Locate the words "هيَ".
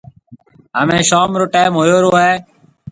2.21-2.33